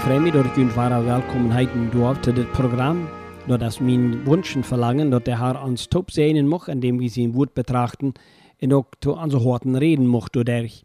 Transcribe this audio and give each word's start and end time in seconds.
Ik 0.00 0.06
freue 0.06 0.20
mich, 0.20 0.32
dat 0.32 0.44
ik 0.44 0.56
u 0.56 0.66
ware 0.74 1.02
welkom 1.02 1.50
heiten 1.50 1.90
durf 1.90 2.18
zu 2.20 2.32
dit 2.32 2.52
Programm. 2.52 3.08
Dat 3.46 3.62
is 3.62 3.78
mijn 3.78 4.24
Wunschen 4.24 4.64
verlangen, 4.64 5.10
dat 5.10 5.24
der 5.24 5.38
Herr 5.38 5.64
uns 5.64 5.88
top 5.88 6.10
sehen 6.10 6.48
mag, 6.48 6.68
indem 6.68 6.98
wir 6.98 7.10
sein 7.10 7.34
Wort 7.34 7.52
betrachten 7.54 8.14
und 8.62 8.72
auch 8.72 8.86
zu 9.00 9.12
unseren 9.12 9.44
Horten 9.44 9.76
reden 9.76 10.06
mag 10.06 10.32
dadurch. 10.32 10.84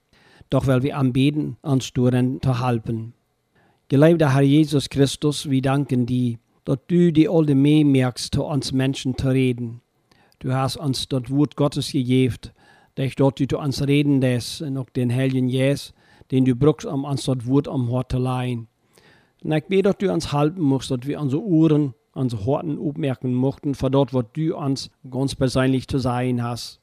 Doch 0.49 0.67
weil 0.67 0.83
wir 0.83 0.97
anbeten, 0.97 1.55
uns 1.61 1.93
darin 1.93 2.39
zu 2.41 2.65
helfen. 2.65 3.13
Geliebter 3.87 4.33
Herr 4.33 4.41
Jesus 4.41 4.89
Christus, 4.89 5.49
wir 5.49 5.61
danken 5.61 6.05
dir, 6.05 6.35
dass 6.65 6.79
du 6.87 7.13
die 7.13 7.29
alte 7.29 7.55
mehr 7.55 7.85
merkst, 7.85 8.33
zu 8.33 8.43
uns 8.43 8.73
Menschen 8.73 9.17
zu 9.17 9.29
reden. 9.29 9.81
Du 10.39 10.51
hast 10.51 10.75
uns 10.75 11.07
das 11.07 11.29
Wort 11.29 11.55
Gottes 11.55 11.93
gegeben, 11.93 12.51
dass 12.95 13.15
dort 13.15 13.39
du 13.39 13.47
zu 13.47 13.59
uns 13.59 13.81
reden 13.87 14.19
lässt 14.19 14.61
und 14.61 14.77
auch 14.77 14.89
den 14.89 15.09
Heiligen 15.09 15.47
Jesus, 15.47 15.93
den 16.31 16.43
du 16.43 16.53
brauchst, 16.53 16.85
um 16.85 17.05
uns 17.05 17.23
das 17.23 17.47
Wort 17.47 17.69
am 17.69 17.89
Hort 17.89 18.11
zu 18.11 18.17
leihen. 18.17 18.67
Bete, 19.69 19.83
dass 19.83 19.97
du 19.97 20.11
uns 20.11 20.33
helfen 20.33 20.61
musst, 20.61 20.91
dass 20.91 21.05
wir 21.05 21.19
unsere 21.19 21.43
Ohren, 21.43 21.93
unsere 22.13 22.45
Horten 22.45 22.79
aufmerken 22.79 23.33
mochten, 23.33 23.75
für 23.75 23.91
dort, 23.91 24.13
was 24.13 24.25
du 24.33 24.57
uns 24.57 24.89
ganz 25.09 25.35
persönlich 25.35 25.87
zu 25.87 25.99
sein 25.99 26.43
hast. 26.43 26.79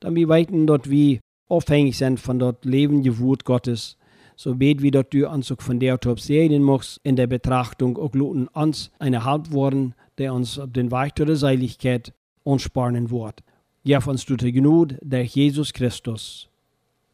Damit 0.00 0.16
wir 0.16 0.28
weiten, 0.28 0.66
dass 0.66 0.90
wir 0.90 1.20
abhängig 1.48 1.96
sind 1.96 2.20
von 2.20 2.38
dort 2.38 2.64
lebenden 2.64 3.18
Wort 3.18 3.44
Gottes. 3.44 3.96
So 4.36 4.54
bet 4.54 4.82
wir, 4.82 4.90
dass 4.90 5.06
du 5.10 5.28
uns 5.28 5.50
auch 5.52 5.60
von 5.60 5.78
der 5.78 5.98
Top 6.00 6.20
sehen 6.20 6.62
musst, 6.62 7.00
in 7.02 7.16
der 7.16 7.26
Betrachtung 7.26 7.96
auch 7.96 8.14
luten 8.14 8.48
uns 8.48 8.90
eine 8.98 9.24
worden, 9.24 9.94
der 10.18 10.34
uns 10.34 10.58
auf 10.58 10.72
den 10.72 10.90
Weg 10.90 11.14
der 11.14 11.36
Seiligkeit 11.36 12.12
anspornen 12.44 13.10
wird. 13.10 13.42
Gib 13.84 14.06
uns 14.06 14.24
du 14.26 14.36
die 14.36 14.52
Gnade 14.52 14.98
durch 15.02 15.34
Jesus 15.34 15.72
Christus. 15.72 16.48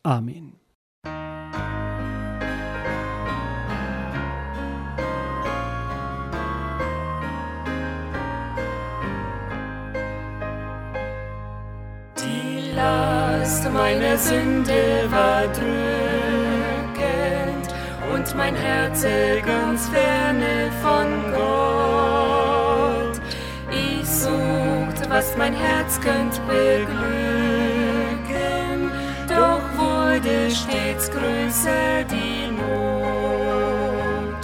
Amen. 0.03 0.68
Last 12.79 13.69
meiner 13.73 14.17
Sünde 14.17 15.11
war 15.11 15.43
drückend 15.49 15.75
und 18.15 18.37
mein 18.37 18.55
Herz 18.55 19.05
ganz 19.45 19.89
ferne 19.89 20.71
von 20.81 21.09
Gott. 21.33 23.21
Ich 23.73 24.09
suchte, 24.09 25.11
was 25.11 25.37
mein 25.37 25.55
Herz 25.55 26.01
könnt 26.01 26.41
beglücken, 26.47 27.01
doch 29.29 29.65
wurde 29.77 30.49
stets 30.51 31.11
größer 31.11 32.05
die 32.13 32.53
Not. 32.59 34.43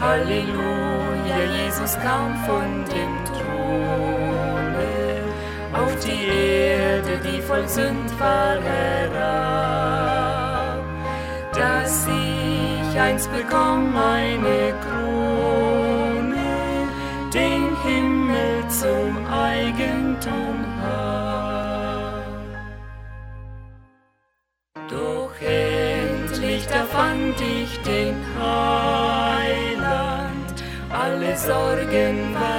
Halleluja, 0.00 1.40
Jesus 1.56 1.94
kam 2.00 2.30
von 2.44 2.84
dem 2.92 3.14
Throne 3.26 4.17
auf 5.78 5.94
die 6.04 6.26
Erde, 6.26 7.18
die 7.24 7.40
voll 7.40 7.68
Sünd 7.68 8.10
war, 8.18 8.56
herab, 8.60 9.62
dass 11.54 12.06
ich 12.06 12.98
einst 12.98 13.30
bekomm 13.32 13.96
eine 13.96 14.74
Krone, 14.84 16.36
den 17.32 17.76
Himmel 17.84 18.68
zum 18.68 19.26
Eigentum. 19.26 20.56
Doch 24.90 25.34
endlich 25.40 26.66
da 26.66 26.84
fand 26.84 27.38
ich 27.40 27.78
den 27.82 28.16
Heiland, 28.40 29.04
alle 30.90 31.36
Sorgen 31.36 32.34
warf 32.34 32.57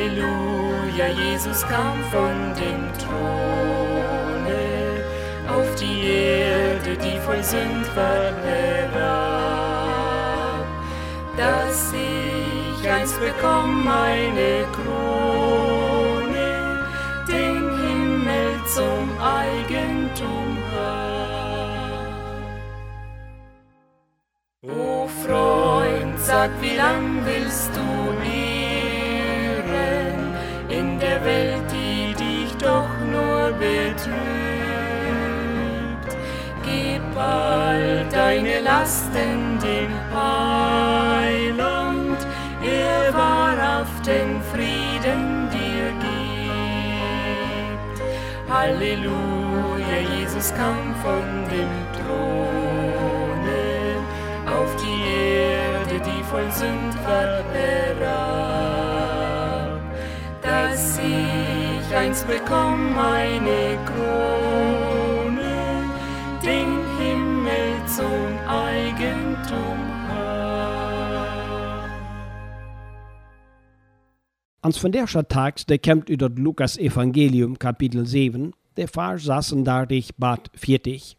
Halleluja, 0.00 1.08
Jesus 1.08 1.60
kam 1.68 2.02
von 2.10 2.54
dem 2.54 2.90
Throne 2.98 4.62
auf 5.46 5.74
die 5.74 6.06
Erde, 6.08 6.96
die 6.96 7.18
voll 7.18 7.44
Sünd 7.44 7.86
war, 7.94 8.32
herab, 8.42 9.84
dass 11.36 11.92
ich 11.92 12.88
einst 12.88 13.20
bekomm 13.20 13.84
meine 13.84 14.64
Krone, 14.72 16.48
den 17.28 17.70
Himmel 17.82 18.64
zum 18.74 19.10
Eigentum 19.20 20.56
hab. 20.74 22.00
O 24.62 25.06
Freund, 25.26 26.18
sag, 26.18 26.50
wie 26.62 26.76
lang 26.76 27.22
willst 27.26 27.70
du 27.74 27.80
in 28.24 28.49
Welt, 31.24 31.64
die 31.72 32.14
dich 32.14 32.56
doch 32.56 32.88
nur 33.10 33.52
betrügt? 33.52 34.20
Gib 36.64 37.02
all 37.16 38.06
deine 38.10 38.60
Lasten 38.60 39.58
dem 39.60 39.92
Heiland, 40.14 42.18
er 42.62 43.12
wahrhaften 43.14 44.40
Frieden 44.52 45.48
dir 45.50 45.92
gibt. 46.06 48.00
Halleluja, 48.50 49.98
Jesus 50.16 50.52
kam 50.54 50.94
von 51.02 51.24
dem 51.50 51.72
Throne 51.96 53.62
auf 54.46 54.70
die 54.76 55.00
Erde, 55.12 56.00
die 56.04 56.22
voll 56.24 56.50
Sünd 56.50 56.94
war, 57.04 57.42
herab, 57.52 58.39
einst 62.00 62.26
bekomm 62.26 62.98
eine 62.98 63.78
Krone, 63.84 65.44
den 66.42 66.70
Himmel 66.98 67.86
zum 67.86 68.38
Eigentum 68.48 69.80
hab. 70.08 70.30
Ans 74.62 74.80
der 74.80 75.28
Tags, 75.28 75.66
der 75.66 75.78
kommt 75.78 76.08
über 76.08 76.30
Lukas 76.30 76.78
Evangelium 76.78 77.58
Kapitel 77.58 78.06
7, 78.06 78.54
der 78.78 78.88
Vers 78.88 79.24
saßen 79.24 79.62
da 79.66 79.84
dich 79.84 80.16
bad 80.16 80.50
40. 80.54 81.18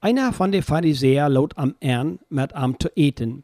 Einer 0.00 0.32
von 0.32 0.52
den 0.52 0.62
Pharisäern 0.62 1.32
laut 1.32 1.58
am 1.58 1.74
Ern 1.80 2.20
mit 2.28 2.54
am 2.54 2.78
zu 2.78 2.88
eten. 2.94 3.42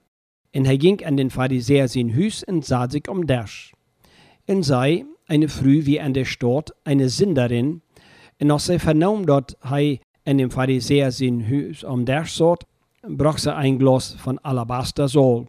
Und 0.54 0.66
er 0.66 0.78
ging 0.78 1.04
an 1.04 1.16
den 1.16 1.30
Pharisäer 1.30 1.88
sein 1.88 2.10
Hüs 2.10 2.44
und 2.44 2.64
sah 2.64 2.88
sich 2.88 3.08
um 3.08 3.26
Dash. 3.26 3.72
Und 4.46 4.62
sei 4.62 5.04
eine 5.26 5.48
Früh 5.48 5.86
wie 5.86 6.00
an 6.00 6.14
der 6.14 6.24
Stadt 6.24 6.72
eine 6.84 7.08
Sinderin, 7.08 7.82
und 8.40 8.50
als 8.50 8.66
sie 8.66 8.78
vernahm 8.78 9.26
dort 9.26 9.56
er 9.62 9.98
an 10.24 10.38
dem 10.38 10.50
Pharisäer 10.50 11.12
sein 11.12 11.46
Hüs 11.46 11.84
um 11.84 12.04
Dash 12.04 12.32
sort, 12.32 12.64
brach 13.06 13.38
sie 13.38 13.54
ein 13.54 13.78
Glas 13.78 14.14
von 14.14 14.38
Alabaster 14.38 15.08
Sol. 15.08 15.46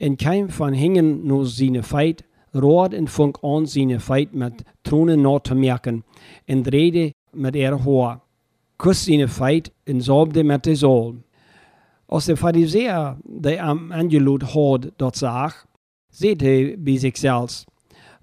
Und 0.00 0.18
kein 0.18 0.48
von 0.48 0.74
hingen 0.74 1.26
nur 1.26 1.46
seine 1.46 1.82
Feit, 1.82 2.24
rohrt 2.54 2.94
und 2.94 3.10
funk 3.10 3.38
an 3.42 3.66
seine 3.66 4.00
Feit 4.00 4.34
mit 4.34 4.64
Tronen 4.82 5.22
noch 5.22 5.40
zu 5.40 5.54
merken, 5.54 6.04
und 6.48 6.70
rede 6.72 7.12
mit 7.32 7.56
Haar 7.56 8.24
kuss 8.78 9.04
seine 9.04 9.28
Feit 9.28 9.72
und 9.88 10.00
salbte 10.00 10.44
mit 10.44 10.66
der 10.66 10.76
Sol. 10.76 11.22
Als 12.06 12.26
der 12.26 12.36
Pharisäer, 12.36 13.18
der 13.24 13.64
am 13.64 13.92
Angelot 13.92 14.54
had, 14.54 14.92
dort 14.98 15.16
sag, 15.16 15.66
seht 16.10 16.42
er 16.42 16.76
bei 16.76 16.96
sich 16.96 17.16
selbst, 17.16 17.66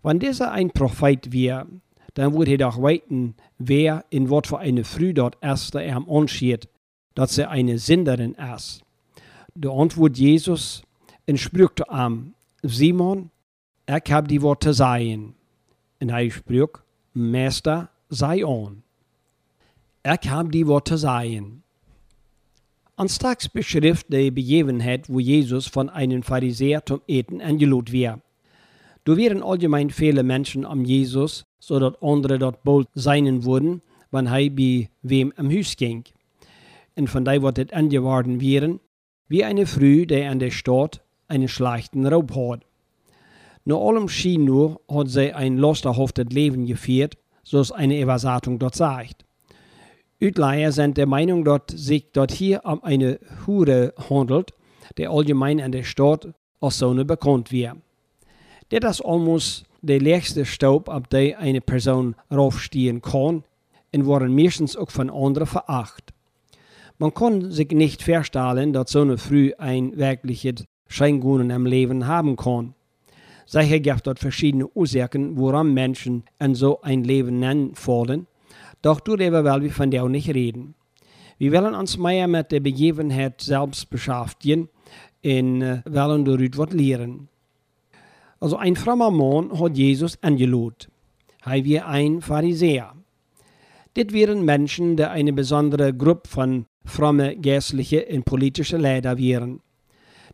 wenn 0.04 0.20
dieser 0.20 0.52
ein 0.52 0.72
Prophet 0.72 1.32
wäre, 1.32 1.68
dann 2.14 2.34
würde 2.34 2.52
er 2.52 2.58
doch 2.58 2.82
weiten, 2.82 3.36
wer 3.58 4.06
in 4.10 4.30
was 4.30 4.48
für 4.48 4.60
eine 4.60 4.84
Früh 4.84 5.14
dort 5.14 5.38
erst 5.42 5.76
er 5.76 5.96
am 5.96 6.10
anschied, 6.10 6.68
dass 7.16 7.38
er 7.38 7.50
eine 7.50 7.78
Sinderin 7.78 8.36
ist. 8.56 8.82
Der 9.54 9.72
Antwort 9.72 10.18
Jesus 10.18 10.84
entsprüchte 11.26 11.90
am 11.90 12.34
Simon, 12.64 13.32
ich 13.88 14.12
hab 14.12 14.28
die 14.28 14.42
Worte 14.42 14.74
sein. 14.74 15.36
Und 16.00 16.10
er 16.10 16.30
sprach, 16.32 16.84
Meister, 17.14 17.90
sei 18.10 18.46
on. 18.46 18.84
Ich 20.04 20.30
hab 20.30 20.52
die 20.52 20.68
Worte 20.68 20.98
sein. 20.98 21.64
Anstags 22.96 23.50
beschrift 23.50 24.08
die 24.10 24.32
Begebenheit, 24.32 25.10
wo 25.10 25.20
Jesus 25.20 25.68
von 25.68 25.90
einem 25.90 26.24
Pharisäer 26.24 26.86
zum 26.86 27.02
Eten 27.08 27.42
angelot 27.42 27.92
war. 27.94 28.22
Wären 29.18 29.44
allgemein 29.44 29.90
viele 29.90 30.24
Menschen 30.24 30.66
am 30.66 30.86
Jesus, 30.86 31.46
so 31.60 31.80
dass 31.80 32.02
andere 32.02 32.40
dort 32.40 32.64
bald 32.64 32.88
sein 32.94 33.44
würden, 33.44 33.82
wenn 34.12 34.28
er 34.28 34.50
bei 34.50 34.90
wem 35.02 35.34
am 35.38 35.50
Hus 35.50 35.76
ging. 35.76 36.04
Und 36.96 37.10
von 37.10 37.26
da 37.26 37.42
wird 37.42 37.58
es 37.58 37.74
angeworden 37.74 38.42
wären, 38.42 38.80
wie 39.28 39.44
eine 39.44 39.66
Früh, 39.66 40.06
der 40.06 40.30
an 40.30 40.40
der 40.40 40.52
Stadt 40.52 41.02
einen 41.28 41.48
schlechten 41.48 42.06
Raub 42.06 42.36
hat. 42.36 42.66
Nur 43.64 43.82
allem 43.88 44.10
schien 44.10 44.46
nur, 44.46 44.82
hat 44.90 45.10
sie 45.10 45.34
ein 45.34 45.58
losterhaftes 45.58 46.26
Leben 46.30 46.66
geführt, 46.66 47.18
so 47.44 47.60
es 47.60 47.72
eine 47.72 48.00
Übersatung 48.00 48.60
dort 48.60 48.76
sagt. 48.76 49.26
Utleier 50.22 50.72
sind 50.72 50.98
der 50.98 51.08
Meinung, 51.08 51.44
dass 51.44 51.62
sich 51.68 52.12
dort 52.12 52.32
hier 52.32 52.62
um 52.66 52.84
eine 52.84 53.20
Hure 53.46 53.94
handelt, 54.10 54.52
der 54.98 55.10
allgemein 55.12 55.62
an 55.62 55.72
der 55.72 55.84
Stadt 55.84 56.28
als 56.60 56.78
so 56.78 56.94
bekannt 56.94 57.52
wird. 57.52 57.78
Das 58.80 59.00
ist 59.00 59.06
almost 59.06 59.66
der 59.82 60.00
letzte 60.00 60.46
Staub, 60.46 60.90
ab 60.90 61.10
der 61.10 61.40
eine 61.40 61.62
Person 61.62 62.16
raufstehen 62.32 63.02
kann, 63.02 63.44
und 63.94 64.06
worden 64.06 64.34
meistens 64.34 64.78
auch 64.78 64.90
von 64.90 65.10
anderen 65.10 65.48
veracht. 65.48 66.14
Man 66.98 67.14
kann 67.14 67.52
sich 67.52 67.72
nicht 67.72 68.02
vorstellen, 68.02 68.72
dass 68.72 68.92
so 68.92 69.02
eine 69.02 69.18
Früh 69.18 69.52
ein 69.58 69.98
wirkliches 69.98 70.66
Scheingunen 70.88 71.50
im 71.50 71.66
Leben 71.66 72.08
haben 72.08 72.38
kann. 72.38 72.74
Sicher 73.46 73.80
gibt 73.80 74.08
es 74.08 74.20
verschiedene 74.20 74.68
Ursachen, 74.68 75.38
woran 75.38 75.74
Menschen 75.74 76.24
in 76.40 76.56
so 76.56 76.82
ein 76.82 77.04
Leben 77.04 77.40
nennen 77.40 77.76
fallen, 77.76 78.28
doch 78.82 79.02
darüber 79.02 79.44
wollen 79.44 79.64
wir 79.64 79.72
von 79.72 79.92
der 79.92 80.08
nicht 80.08 80.34
reden. 80.34 80.76
Wir 81.38 81.52
wollen 81.52 81.76
uns 81.76 81.98
mehr 81.98 82.28
mit 82.28 82.52
der 82.52 82.60
Begebenheit 82.60 83.42
selbst 83.42 83.90
beschäftigen 83.90 84.70
und 85.24 85.62
äh, 85.62 85.82
wollen 85.86 86.24
darüber 86.24 86.60
was 86.60 86.74
lernen. 86.74 87.28
Also 88.42 88.58
ein 88.58 88.76
frommer 88.76 89.12
Mann 89.12 89.58
hat 89.58 89.78
Jesus 89.78 90.18
angelobt. 90.24 90.90
Er 91.46 91.64
war 91.64 91.88
ein 91.88 92.22
Pharisäer. 92.22 92.96
Das 93.94 94.12
wären 94.12 94.44
Menschen, 94.44 94.98
die 94.98 95.04
eine 95.04 95.32
besondere 95.32 95.94
Gruppe 95.94 96.28
von 96.28 96.66
fromme 96.84 97.38
geistliche 97.38 98.06
und 98.08 98.26
politische 98.26 98.78
Leiter 98.78 99.18
wären. 99.20 99.62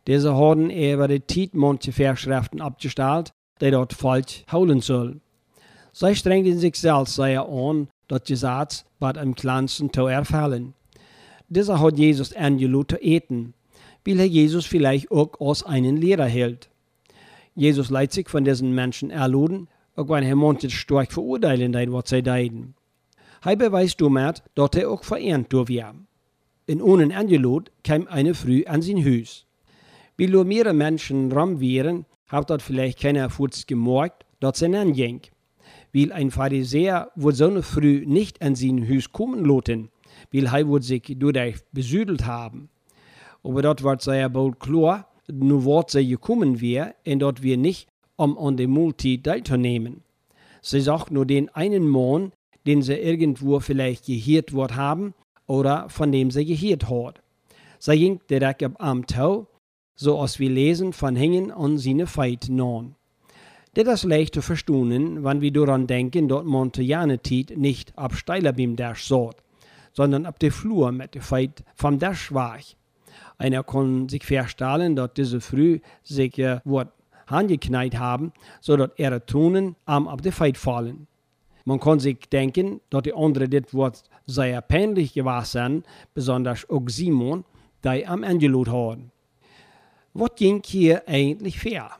Diese 0.06 0.34
haben 0.34 0.70
über 0.70 1.06
die 1.06 1.26
Zeit 1.26 1.54
manche 1.54 1.92
Vorschriften 1.92 2.62
abgestellt, 2.62 3.32
die 3.60 3.70
dort 3.70 3.92
falsch 3.92 4.44
holen 4.50 4.80
sollen. 4.80 5.20
Sie 5.92 6.14
strengen 6.14 6.58
sich 6.58 6.76
selbst 6.76 7.16
sehr 7.16 7.46
an, 7.46 7.88
das 8.06 8.22
Gesetz 8.22 8.86
bei 8.98 9.10
im 9.10 9.34
kleinsten 9.34 9.92
zu 9.92 10.06
erfüllen. 10.06 10.72
Dieser 11.48 11.78
hat 11.78 11.98
Jesus 11.98 12.34
angelassen 12.34 12.88
zu 12.88 12.96
eten, 12.96 13.54
weil 14.06 14.20
er 14.20 14.26
Jesus 14.26 14.64
vielleicht 14.64 15.10
auch 15.10 15.32
als 15.40 15.62
einen 15.62 15.98
Lehrer 15.98 16.26
hält. 16.26 16.70
Jesus 17.58 17.90
leitet 17.90 18.12
sich 18.12 18.28
von 18.28 18.44
diesen 18.44 18.72
Menschen 18.72 19.10
erluden, 19.10 19.66
auch 19.96 20.08
wenn 20.08 20.22
er 20.22 20.36
manche 20.36 20.70
stark 20.70 21.10
verurteilen, 21.10 21.74
was 21.92 22.08
sie 22.08 22.22
deiden. 22.22 22.76
Er 23.44 23.56
beweist 23.56 24.00
damit, 24.00 24.44
dass 24.54 24.70
er 24.76 24.88
auch 24.88 25.02
verehrt 25.02 25.52
wird. 25.52 25.82
In 26.66 26.80
ohne 26.80 27.16
Angelot 27.16 27.72
kam 27.82 28.06
eine 28.06 28.34
früh 28.34 28.64
an 28.64 28.80
sein 28.80 29.04
Haus. 29.04 29.44
Wie 30.16 30.28
nur 30.28 30.44
mehrere 30.44 30.72
Menschen 30.72 31.32
rum 31.32 31.58
wären, 31.58 32.06
hat 32.28 32.48
dort 32.48 32.62
vielleicht 32.62 33.00
keiner 33.00 33.28
Fuß 33.28 33.66
gemerkt, 33.66 34.24
dass 34.38 34.60
sie 34.60 34.72
anging. 34.76 35.22
Weil 35.92 36.12
ein 36.12 36.30
Pharisäer 36.30 37.10
wird 37.16 37.34
so 37.34 37.48
eine 37.48 37.64
früh 37.64 38.06
nicht 38.06 38.40
an 38.40 38.54
sein 38.54 38.88
Haus 38.88 39.10
kommen 39.10 39.44
lassen, 39.44 39.90
weil 40.32 40.46
er 40.46 40.68
wird 40.68 40.84
sich 40.84 41.16
dadurch 41.18 41.56
besüdelt 41.72 42.24
haben. 42.24 42.68
Aber 43.42 43.62
dort 43.62 43.82
wird 43.82 44.00
sehr 44.02 44.28
bald 44.28 44.60
klar, 44.60 45.08
nur 45.32 45.64
wird 45.64 45.90
sie 45.90 46.08
gekommen 46.08 46.60
wäre, 46.60 46.94
und 47.06 47.20
dort 47.20 47.42
wir 47.42 47.56
nicht, 47.56 47.88
um 48.16 48.36
an 48.38 48.56
der 48.56 48.68
Multi 48.68 49.22
teilzunehmen. 49.22 50.02
Sie 50.60 50.80
sagt 50.80 51.10
nur 51.10 51.26
den 51.26 51.48
einen 51.50 51.86
Mann, 51.86 52.32
den 52.66 52.82
sie 52.82 52.94
irgendwo 52.94 53.60
vielleicht 53.60 54.06
gehört 54.06 54.52
wird 54.52 54.76
haben 54.76 55.14
oder 55.46 55.88
von 55.88 56.12
dem 56.12 56.30
sie 56.30 56.44
gehört 56.44 56.90
hat. 56.90 57.22
Sie 57.78 57.96
ging 57.96 58.20
direkt 58.28 58.62
ab 58.62 58.74
am 58.78 59.06
Tau, 59.06 59.46
so 59.94 60.18
als 60.18 60.38
wir 60.38 60.50
lesen 60.50 60.92
von 60.92 61.16
Hängen 61.16 61.50
an 61.50 61.78
seine 61.78 62.06
Feit 62.06 62.48
non. 62.48 62.94
Das 63.74 64.02
ist 64.02 64.04
leicht 64.04 64.34
zu 64.34 64.42
verstehen, 64.42 65.24
wenn 65.24 65.40
wir 65.40 65.52
daran 65.52 65.86
denken, 65.86 66.28
dort 66.28 66.46
Montagnane-Tit 66.46 67.56
nicht 67.56 67.96
ab 67.96 68.14
steiler 68.14 68.52
beim 68.52 68.76
Dash 68.76 69.06
saht, 69.06 69.36
sondern 69.92 70.26
ab 70.26 70.38
der 70.40 70.52
Flur 70.52 70.90
mit 70.90 71.14
der 71.14 71.22
Feit 71.22 71.62
vom 71.74 71.98
Dash 71.98 72.32
war. 72.32 72.58
Einer 73.38 73.62
kann 73.62 74.08
sich 74.08 74.24
vorstellen, 74.24 74.96
dass 74.96 75.14
diese 75.14 75.40
früh 75.40 75.78
sich 76.02 76.38
äh, 76.38 76.60
wird 76.64 76.88
angeknallt 77.26 77.98
haben, 77.98 78.32
so 78.60 78.76
dass 78.76 78.90
ihre 78.96 79.24
Tonen 79.24 79.76
am 79.84 80.08
ab 80.08 80.22
der 80.22 80.32
Feit 80.32 80.58
fallen. 80.58 81.06
Man 81.64 81.78
kann 81.78 82.00
sich 82.00 82.18
denken, 82.32 82.80
dass 82.90 83.02
die 83.02 83.14
anderen 83.14 83.50
das 83.50 83.72
Wort 83.72 84.02
sehr 84.26 84.60
peinlich 84.62 85.14
gewesen 85.14 85.84
besonders 86.14 86.68
auch 86.68 86.82
Simon, 86.88 87.44
der 87.84 88.10
am 88.10 88.24
angelut 88.24 88.68
haben. 88.68 89.12
Was 90.14 90.34
ging 90.34 90.62
hier 90.64 91.02
eigentlich 91.06 91.60
fair? 91.60 91.90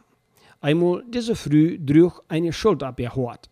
Einmal 0.60 1.04
diese 1.08 1.36
Früh 1.36 1.78
durch 1.78 2.18
eine 2.28 2.52
Schuld 2.52 2.82
abgehört. 2.82 3.48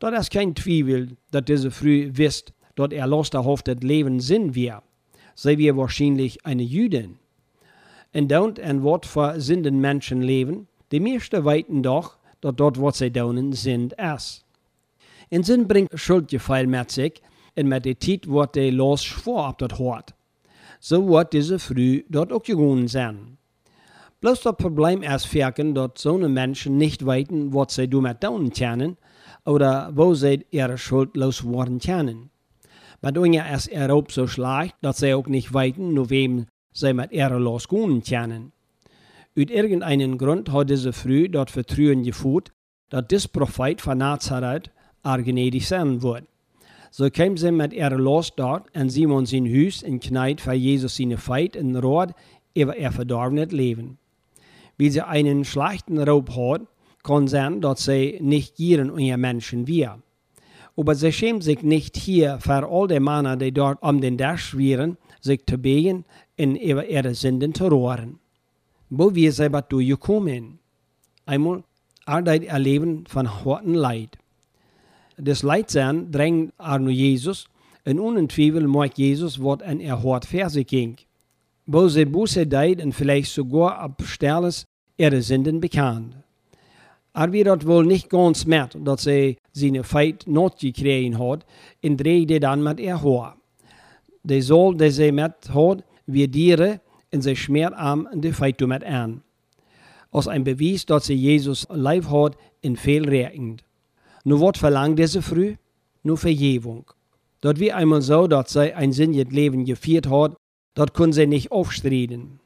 Da 0.00 0.08
ist 0.10 0.30
kein 0.30 0.54
Zweifel, 0.54 1.16
dass 1.30 1.44
diese 1.44 1.70
Früh 1.70 2.10
wisst, 2.12 2.52
dass 2.74 2.90
er 2.90 3.06
losterhaftet 3.06 3.82
Leben 3.84 4.20
Sinn 4.20 4.54
wir 4.54 4.82
sei 5.34 5.58
wir 5.58 5.76
wahrscheinlich 5.76 6.44
eine 6.44 6.62
Jüdin. 6.62 7.18
Und 8.12 8.30
dort 8.30 8.58
ein 8.58 8.82
Wort 8.82 9.06
für 9.06 9.40
sinden 9.40 9.80
Menschen 9.80 10.22
leben, 10.22 10.68
die 10.92 11.00
meisten 11.00 11.44
weiten 11.44 11.82
doch, 11.82 12.16
dass 12.40 12.56
dort, 12.56 12.80
was 12.80 12.98
sie 12.98 13.10
tun, 13.10 13.52
sind 13.52 13.98
es. 13.98 14.44
In 15.28 15.44
Sinn 15.44 15.68
bringt 15.68 15.90
Schuldgefühl 15.94 16.66
mit 16.66 16.90
sich, 16.90 17.22
und 17.56 17.68
mit 17.68 17.84
der 17.84 17.98
Zeit 17.98 18.28
wird 18.28 18.54
der 18.56 18.72
los 18.72 19.04
schwor 19.04 19.48
ab 19.48 19.58
das 19.58 19.78
Hort. 19.78 20.14
So 20.80 21.08
wird 21.08 21.32
diese 21.32 21.58
Früh 21.58 22.04
dort 22.08 22.32
auch 22.32 22.42
gegangen 22.42 22.88
sein. 22.88 23.36
Bloß 24.20 24.42
das 24.42 24.56
Problem 24.56 25.02
ist 25.02 25.26
firken, 25.26 25.74
dass 25.74 25.92
so 25.96 26.14
eine 26.14 26.28
Menschen 26.28 26.76
nicht 26.78 27.06
weiten, 27.06 27.54
was 27.54 27.74
sie 27.74 27.88
damit 27.88 28.20
tun 28.20 28.52
können, 28.52 28.96
oder 29.44 29.90
wo 29.94 30.14
sie 30.14 30.44
ihre 30.50 30.78
Schuld 30.78 31.16
loswerden 31.16 31.78
können. 31.78 32.29
Maar 33.02 33.12
Dunja 33.12 33.44
ist 33.54 33.68
er 33.68 33.90
ook 33.90 34.10
so 34.10 34.26
schlecht, 34.26 34.74
dass 34.82 34.98
sie 34.98 35.14
auch 35.14 35.26
nicht 35.26 35.54
weiten, 35.54 35.94
nur 35.94 36.10
wem 36.10 36.46
sie 36.72 36.92
mit 36.92 37.12
ihrer 37.12 37.40
losgehen 37.40 38.02
können. 38.02 38.52
Aus 39.38 39.44
irgendeinem 39.48 40.18
Grund 40.18 40.52
hat 40.52 40.68
diese 40.68 40.92
Früh 40.92 41.28
dort 41.28 41.50
Vertrauen 41.50 42.02
geführt, 42.02 42.52
dass 42.90 43.06
das 43.08 43.28
Prophet 43.28 43.80
von 43.80 43.98
Nazareth 43.98 44.70
gnädig 45.02 45.66
sein 45.66 46.02
wird. 46.02 46.24
So 46.90 47.08
kam 47.08 47.36
sie 47.36 47.52
mit 47.52 47.72
ihrer 47.72 47.96
Los 47.96 48.34
dort 48.36 48.66
und 48.76 48.90
Simon 48.90 49.24
sein 49.24 49.46
Hus 49.46 49.82
in 49.82 50.00
Kneid 50.00 50.40
für 50.40 50.52
Jesus 50.52 50.96
seine 50.96 51.16
Feit 51.16 51.56
in 51.56 51.76
Rot 51.76 52.10
über 52.54 52.76
ihr 52.76 52.92
verdorbenes 52.92 53.52
Leben. 53.52 53.98
Wie 54.76 54.90
sie 54.90 55.06
einen 55.06 55.44
schlechten 55.44 55.98
Raub 55.98 56.36
hat, 56.36 56.62
kann 57.02 57.28
sein, 57.28 57.60
dass 57.60 57.84
sie 57.84 58.18
nicht 58.20 58.56
gieren 58.56 58.90
und 58.90 59.00
ihr 59.00 59.16
Menschen 59.16 59.66
wir 59.66 60.02
aber 60.80 60.94
sie 60.94 61.12
schämt 61.12 61.44
sich 61.44 61.62
nicht 61.62 61.94
hier 61.98 62.38
für 62.40 62.66
all 62.66 62.88
die 62.88 63.00
Männer, 63.00 63.36
die 63.36 63.52
dort 63.52 63.82
um 63.82 64.00
den 64.00 64.16
Dash 64.16 64.56
wären, 64.56 64.96
sich 65.20 65.44
zu 65.46 65.58
begen 65.58 66.06
und 66.38 66.56
über 66.56 66.88
ihre 66.88 67.14
Sünden 67.14 67.52
zu 67.52 67.68
rohren. 67.68 68.18
Wo 68.88 69.14
wir 69.14 69.30
selber 69.30 69.60
durchgekommen. 69.60 70.58
Einmal 71.26 71.64
Arbeit 72.06 72.44
erleben 72.44 73.04
von 73.06 73.44
harten 73.44 73.74
Leid. 73.74 74.16
Das 75.18 75.42
Leidsein 75.42 76.10
drängt 76.10 76.54
nur 76.58 76.88
Jesus 76.88 77.46
und 77.84 78.00
ohne 78.00 78.26
Zweifel 78.28 78.66
mag 78.66 78.96
Jesus, 78.96 79.38
was 79.38 79.60
an 79.60 79.80
er 79.80 80.02
hart 80.02 80.24
Verse 80.24 80.64
ging. 80.64 80.96
Wo 81.66 81.88
sie 81.88 82.06
Buße 82.06 82.46
deit 82.46 82.82
und 82.82 82.94
vielleicht 82.94 83.32
sogar 83.32 83.78
ab 83.78 84.02
Sterles 84.02 84.64
ihre 84.96 85.20
Sünden 85.20 85.60
bekannt. 85.60 86.14
Dort 87.12 87.66
wohl 87.66 87.86
nicht 87.86 88.08
ganz 88.08 88.46
mit, 88.46 88.76
dass 88.84 89.02
sie 89.02 89.36
seine 89.52 89.82
Feit 89.82 90.26
gekriegt 90.26 91.18
hat, 91.18 91.46
und 91.82 91.96
drehte 91.96 92.40
dann 92.40 92.62
mit 92.62 92.80
ihr 92.80 92.98
vor. 92.98 93.36
Der 94.22 94.42
Soll, 94.42 94.76
der 94.76 94.92
sie 94.92 95.12
mit 95.12 95.52
hat, 95.52 95.84
wird 96.06 96.34
Diere, 96.34 96.80
und 97.12 97.22
sie 97.22 97.34
schmiert 97.34 97.74
am 97.74 98.08
die 98.14 98.32
Feit 98.32 98.60
mit 98.60 98.84
an. 98.84 99.22
Als 100.12 100.28
ein 100.28 100.44
Beweis, 100.44 100.86
dass 100.86 101.06
sie 101.06 101.14
Jesus 101.14 101.66
live 101.70 102.10
hat, 102.10 102.36
in 102.60 102.76
viel 102.76 103.08
regend. 103.08 103.64
Nur 104.24 104.40
was 104.40 104.58
verlangt 104.58 104.98
diese 104.98 105.22
früh? 105.22 105.56
Nur 106.02 106.18
Vergebung. 106.18 106.90
Dort 107.40 107.58
wie 107.58 107.72
einmal 107.72 108.02
so, 108.02 108.26
dass 108.26 108.52
sie 108.52 108.74
ein 108.74 108.92
sinniges 108.92 109.32
Leben 109.32 109.64
geführt 109.64 110.08
hat, 110.08 110.36
dort 110.74 110.94
können 110.94 111.12
sie 111.12 111.26
nicht 111.26 111.50
aufstreiten. 111.50 112.40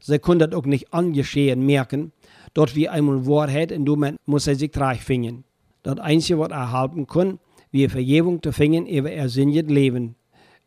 Sie 0.00 0.18
können 0.18 0.40
das 0.40 0.52
auch 0.52 0.66
nicht 0.66 0.92
angeschehen 0.92 1.64
merken, 1.64 2.12
dort 2.54 2.74
wie 2.74 2.88
einmal 2.88 3.26
Wahrheit 3.26 3.72
und 3.72 3.84
damit 3.86 4.16
muss 4.26 4.46
er 4.46 4.54
sich 4.54 4.70
trage 4.70 5.00
finden. 5.00 5.44
Das 5.82 5.98
Einzige, 5.98 6.38
was 6.38 6.50
er 6.50 6.72
halten 6.72 7.06
kann, 7.06 7.38
wie 7.70 7.88
Vergebung 7.88 8.42
zu 8.42 8.52
finden 8.52 8.86
über 8.86 9.10
er 9.10 9.28
sinniges 9.28 9.70
Leben. 9.70 10.14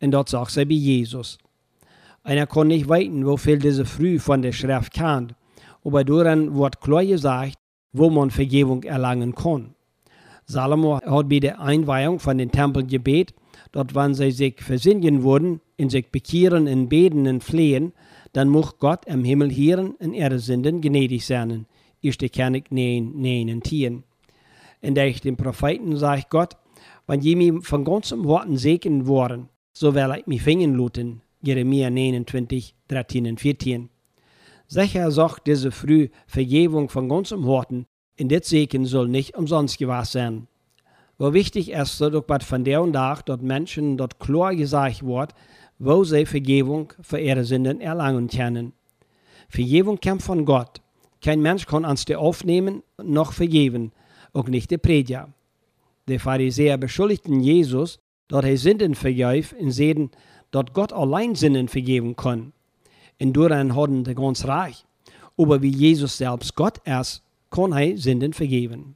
Und 0.01 0.11
dort 0.11 0.29
sagt 0.29 0.55
er 0.57 0.65
bei 0.65 0.73
Jesus. 0.73 1.37
Einer 2.23 2.45
kann 2.45 2.67
nicht 2.67 2.89
weiten, 2.89 3.25
wo 3.25 3.37
diese 3.37 3.85
früh 3.85 4.19
von 4.19 4.41
der 4.41 4.51
Schrift 4.51 4.93
kennt, 4.93 5.33
aber 5.83 6.03
daran 6.03 6.57
wird 6.57 6.81
klar 6.81 7.05
gesagt, 7.05 7.57
wo 7.93 8.09
man 8.09 8.29
Vergebung 8.29 8.83
erlangen 8.83 9.33
kann. 9.33 9.73
Salomo 10.45 10.99
hat 11.01 11.29
bei 11.29 11.39
der 11.39 11.61
Einweihung 11.61 12.19
von 12.19 12.37
den 12.37 12.51
Tempel 12.51 12.85
gebet, 12.85 13.33
dort 13.71 13.95
wann 13.95 14.13
sie 14.13 14.31
sich 14.31 14.61
versinnen 14.61 15.23
wurden, 15.23 15.61
in 15.77 15.89
sich 15.89 16.11
bekehren 16.11 16.67
und 16.67 16.89
beten 16.89 17.27
und 17.27 17.43
flehen, 17.43 17.93
dann 18.33 18.49
muss 18.49 18.77
Gott 18.79 19.05
im 19.05 19.23
Himmel 19.23 19.49
hören 19.49 19.91
und 19.99 20.13
ihre 20.13 20.39
Sünden 20.39 20.81
gnädig 20.81 21.25
sein. 21.25 21.65
1. 22.03 22.17
König 22.33 22.71
9, 22.71 23.13
9 23.15 23.49
und 23.49 23.67
10. 23.67 24.03
In 24.81 24.95
der 24.95 25.07
ich 25.07 25.21
den 25.21 25.37
Propheten 25.37 25.97
sagt 25.97 26.29
Gott, 26.29 26.55
wenn 27.07 27.21
je 27.21 27.35
mir 27.35 27.61
von 27.61 27.83
ganzem 27.83 28.23
Worten 28.25 28.57
segnen 28.57 29.07
worden, 29.07 29.49
so 29.73 29.95
will 29.95 30.15
ich 30.17 30.27
mich 30.27 30.41
fingen 30.41 30.73
luten. 30.73 31.21
Jeremia 31.41 31.89
29, 31.89 32.75
13 32.87 33.27
und 33.27 33.39
14. 33.39 33.89
Sicher 34.67 35.11
sagt 35.11 35.47
diese 35.47 35.71
früh 35.71 36.09
Vergebung 36.25 36.89
von 36.89 37.07
ganzem 37.07 37.43
Worten, 37.43 37.85
in 38.15 38.27
das 38.29 38.49
Segen 38.49 38.85
soll 38.85 39.07
nicht 39.07 39.37
umsonst 39.37 39.77
gewahrt 39.77 40.07
sein. 40.07 40.47
Wo 41.17 41.33
wichtig 41.33 41.71
ist, 41.71 42.01
dass 42.01 42.13
auch 42.13 42.41
von 42.43 42.63
der 42.63 42.81
und 42.81 42.91
nach 42.91 43.21
dort 43.21 43.41
Menschen 43.41 43.97
dort 43.97 44.19
klar 44.19 44.55
gesagt 44.55 45.05
wird, 45.05 45.33
wo 45.79 46.03
sie 46.03 46.25
Vergebung 46.25 46.93
für 47.01 47.19
ihre 47.19 47.43
Sünden 47.43 47.81
erlangen 47.81 48.27
können. 48.27 48.73
Vergebung 49.49 49.99
kommt 49.99 50.23
von 50.23 50.45
Gott. 50.45 50.81
Kein 51.21 51.41
Mensch 51.41 51.65
kann 51.65 51.85
uns 51.85 52.05
die 52.05 52.15
aufnehmen 52.15 52.83
noch 53.01 53.33
vergeben, 53.33 53.91
auch 54.33 54.47
nicht 54.47 54.71
der 54.71 54.77
Prediger. 54.77 55.29
Die 56.07 56.19
Pharisäer 56.19 56.77
beschuldigten 56.77 57.41
Jesus, 57.41 57.99
dass 58.27 58.45
er 58.45 58.57
Sünden 58.57 58.95
vergab 58.95 59.53
und 59.59 59.71
sehen, 59.71 60.11
dass 60.51 60.65
Gott 60.73 60.93
allein 60.93 61.35
Sünden 61.35 61.67
vergeben 61.67 62.15
kann. 62.15 62.53
Und 63.19 63.35
daran 63.35 63.75
hatten 63.75 64.03
die 64.03 64.15
ganz 64.15 64.45
reich. 64.45 64.85
Aber 65.37 65.61
wie 65.61 65.69
Jesus 65.69 66.17
selbst 66.17 66.55
Gott 66.55 66.79
ist, 66.85 67.23
kann 67.49 67.73
er 67.73 67.97
Sünden 67.97 68.33
vergeben. 68.33 68.95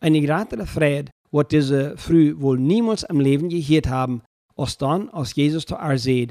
Eine 0.00 0.20
größere 0.20 0.66
Freude 0.66 1.10
wird 1.30 1.52
diese 1.52 1.96
früh 1.96 2.34
wohl 2.38 2.58
niemals 2.58 3.02
im 3.04 3.20
Leben 3.20 3.48
gehört 3.48 3.88
haben, 3.88 4.22
als 4.56 4.78
dann, 4.78 5.08
als 5.10 5.34
Jesus 5.34 5.64
zu 5.66 5.76
ihr 5.76 6.28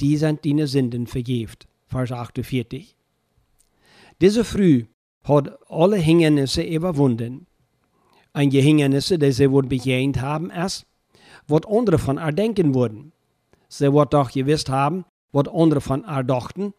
die 0.00 0.16
sind 0.16 0.44
deine 0.44 0.66
Sünden 0.66 1.06
vergift. 1.06 1.66
Vers 1.88 2.12
48. 2.12 2.97
Diese 4.20 4.44
früh 4.44 4.86
hat 5.22 5.56
alle 5.68 5.96
Hindernisse 5.96 6.62
überwunden. 6.62 7.46
Ein 8.32 8.50
Hindernisse, 8.50 9.18
die 9.18 9.32
sie 9.32 9.50
wohl 9.50 9.64
begegnet 9.66 10.20
haben, 10.20 10.50
ist, 10.50 10.86
was 11.46 11.62
andere 11.68 11.98
von 11.98 12.18
ihr 12.18 12.32
denken 12.32 12.74
würden. 12.74 13.12
Sie 13.68 13.92
wird 13.92 14.14
doch 14.14 14.30
gewusst 14.30 14.70
haben, 14.70 15.04
was 15.32 15.48
andere 15.48 15.80
von 15.80 16.04
ihr 16.04 16.24
dachten, 16.24 16.74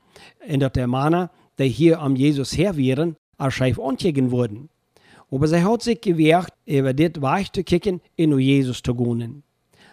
und 0.48 0.60
dass 0.60 0.74
der 0.74 0.88
Mann, 0.88 1.29
der 1.58 1.65
hier 1.67 2.01
am 2.01 2.15
Jesus 2.15 2.58
her 2.58 2.75
wären, 2.75 3.15
er 3.38 3.51
scheif 3.51 3.79
ankicken 3.79 4.31
würden. 4.31 4.69
Aber 5.31 5.48
sie 5.48 5.63
hat 5.63 5.84
sich 5.84 6.01
gewehrt, 6.01 6.51
über 6.65 6.93
das 6.93 7.22
weich 7.22 7.51
zu 7.51 7.63
kicken, 7.63 8.01
in 8.15 8.38
Jesus 8.38 8.81
zu 8.81 8.96
gehen. 8.96 9.43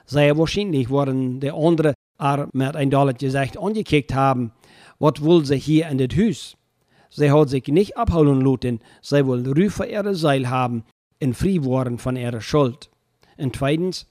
Sehr 0.05 0.37
wahrscheinlich 0.39 0.89
worden 0.89 1.41
die 1.41 1.51
anderen 1.51 1.95
er 2.19 2.49
mit 2.53 2.75
ein 2.75 2.91
Dollar 2.91 3.13
gesagt 3.13 3.59
angekickt 3.59 4.15
haben, 4.15 4.53
was 4.99 5.23
will 5.23 5.45
sie 5.45 5.59
hier 5.59 5.89
in 5.89 5.99
das 5.99 6.17
Haus? 6.17 6.57
Sie 7.17 7.33
hat 7.33 7.49
sich 7.49 7.67
nicht 7.69 7.97
abholen 7.97 8.43
lassen, 8.43 8.81
sie 9.01 9.27
will 9.27 9.49
Ruhe 9.49 9.71
für 9.71 9.87
ihre 9.87 10.15
Seil 10.15 10.51
haben, 10.51 10.85
in 11.19 11.33
frei 11.33 11.65
worden 11.65 11.97
von 11.97 12.15
ihrer 12.15 12.43
Schuld. 12.43 12.91
Und 13.39 13.57
zweitens, 13.57 14.07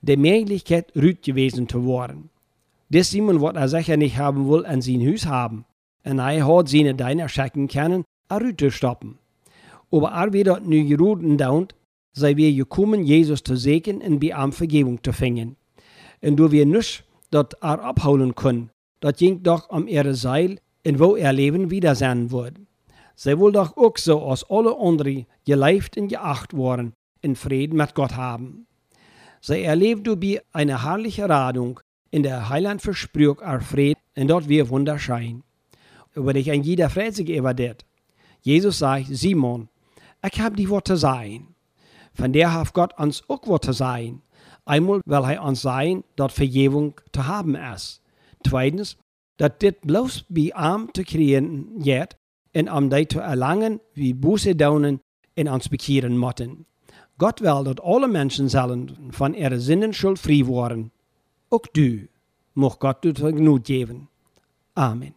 die 0.00 0.16
Möglichkeit, 0.16 0.92
rüd 0.94 1.22
gewesen 1.22 1.68
zu 1.68 1.84
werden. 1.88 2.30
Das 2.88 3.10
Simon 3.10 3.40
wird 3.40 3.56
er 3.56 3.68
sicher 3.68 3.96
nicht 3.96 4.16
haben 4.16 4.48
will 4.48 4.64
an 4.64 4.80
sein 4.80 5.04
Haus 5.10 5.26
haben. 5.26 5.64
Und 6.04 6.20
er 6.20 6.46
hat 6.46 6.68
seine 6.68 6.94
Deiner 6.94 7.28
schacken 7.28 7.66
können, 7.66 8.04
er 8.28 8.40
rüd 8.40 8.60
zu 8.60 8.70
stoppen. 8.70 9.18
Aber 9.90 10.10
er 10.10 10.32
wird 10.32 10.68
nu 10.68 10.86
geruden 10.86 11.38
dauert, 11.38 11.74
sei 12.12 12.36
wir 12.36 12.54
gekommen, 12.54 13.02
Jesus 13.02 13.42
zu 13.42 13.56
segnen 13.56 14.02
und 14.02 14.20
bei 14.20 14.28
ihm 14.28 14.52
Vergebung 14.52 15.02
zu 15.02 15.12
finden. 15.12 15.56
Und 16.22 16.36
du 16.36 16.52
wir 16.52 16.64
nicht 16.64 17.02
dort 17.32 17.54
er 17.54 17.82
abholen 17.82 18.36
können, 18.36 18.70
dort 19.00 19.16
ging 19.16 19.42
doch 19.42 19.68
um 19.68 19.88
ihre 19.88 20.14
Seil, 20.14 20.60
in 20.86 21.00
wo 21.00 21.16
ihr 21.16 21.32
Leben 21.32 21.72
wieder 21.72 21.96
sein 21.96 22.30
wird. 22.30 22.60
Sie 23.16 23.36
will 23.40 23.50
doch 23.50 23.76
auch 23.76 23.98
so 23.98 24.22
als 24.22 24.48
alle 24.48 24.78
anderen 24.78 25.26
gelebt 25.44 25.96
und 25.96 26.06
geacht 26.06 26.54
worden, 26.54 26.92
in 27.22 27.34
Frieden 27.34 27.76
mit 27.76 27.96
Gott 27.96 28.14
haben. 28.14 28.68
Sie 29.40 29.64
erlebt 29.64 30.06
du 30.06 30.14
bei 30.14 30.40
einer 30.52 30.84
herrlichen 30.84 31.24
Radung, 31.24 31.80
in 32.12 32.22
der 32.22 32.48
Heiland 32.48 32.82
versprüht 32.82 33.40
er 33.40 33.60
Fried, 33.60 33.98
und 34.16 34.28
dort 34.28 34.48
wir 34.48 34.68
wunderschein. 34.68 35.42
Über 36.14 36.32
dich 36.32 36.52
ein 36.52 36.62
jeder 36.62 36.88
freut 36.88 37.16
sich 37.16 37.30
über 37.30 37.52
das. 37.52 37.78
Jesus 38.42 38.78
sagt, 38.78 39.06
Simon, 39.10 39.68
ich 40.24 40.40
hab 40.40 40.54
die 40.54 40.70
Worte 40.70 40.96
sein. 40.96 41.48
Von 42.14 42.32
der 42.32 42.54
hat 42.54 42.72
Gott 42.74 42.96
uns 42.96 43.24
auch 43.28 43.44
Worte 43.48 43.72
sein. 43.72 44.22
Einmal 44.64 45.00
will 45.04 45.24
er 45.32 45.42
uns 45.42 45.62
sein, 45.62 46.04
dass 46.14 46.32
Vergebung 46.32 46.94
zu 47.12 47.26
haben 47.26 47.56
ist. 47.56 48.02
Zweitens, 48.46 48.96
dass 49.36 49.52
das 49.58 49.74
bloß 49.82 50.24
bei 50.28 50.52
ihm 50.56 50.90
zu 50.94 51.04
kriegen 51.04 51.80
geht, 51.80 52.16
und 52.54 52.70
um 52.70 52.88
das 52.88 53.08
zu 53.08 53.20
erlangen, 53.20 53.80
wie 53.94 54.14
Buße 54.14 54.56
daunen 54.56 55.00
in 55.34 55.48
uns 55.48 55.68
bekehren 55.68 56.16
motten. 56.16 56.64
Gott 57.18 57.40
will, 57.40 57.64
dass 57.64 57.84
alle 57.84 58.08
Menschen 58.08 58.48
sollen 58.48 59.12
von 59.12 59.34
ihrer 59.34 59.58
Sinnenschuld 59.58 60.18
frei 60.18 60.46
werden. 60.46 60.90
Auch 61.50 61.66
du, 61.72 62.08
mocht 62.54 62.80
Gott 62.80 63.04
dir 63.04 63.12
Genug 63.12 63.64
geben. 63.64 64.08
Amen. 64.74 65.14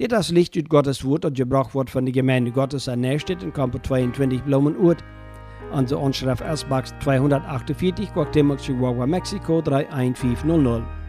Dit 0.00 0.12
is 0.12 0.28
licht 0.28 0.56
uit 0.56 0.64
Gottes 0.68 1.00
Woord 1.00 1.22
dat 1.22 1.36
gebracht 1.36 1.72
wordt 1.72 1.90
van 1.90 2.04
de 2.04 2.12
gemeente 2.12 2.50
Gottes 2.52 2.88
aan 2.88 3.00
Nijstedt 3.00 3.42
in 3.42 3.52
kamp 3.52 3.74
22 3.82 4.44
Bloemenoord. 4.44 5.02
Onze 5.72 5.96
onschrift 5.96 6.42
S-Box 6.52 6.92
248, 6.98 8.12
Guatemala, 8.12 8.60
Chihuahua, 8.60 9.06
Mexico 9.06 9.62
31500. 9.62 10.99